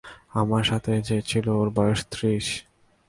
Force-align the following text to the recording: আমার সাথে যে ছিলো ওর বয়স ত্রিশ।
আমার 0.33 0.63
সাথে 0.63 0.91
যে 1.01 1.17
ছিলো 1.21 1.51
ওর 1.59 1.69
বয়স 1.69 1.99
ত্রিশ। 2.11 2.47